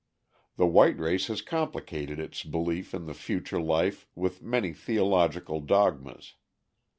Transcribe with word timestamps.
The 0.55 0.65
white 0.65 0.97
race 0.97 1.27
has 1.27 1.43
complicated 1.43 2.19
its 2.19 2.41
belief 2.43 2.95
in 2.95 3.05
the 3.05 3.13
future 3.13 3.61
life 3.61 4.07
with 4.15 4.41
many 4.41 4.73
theological 4.73 5.59
dogmas. 5.61 6.33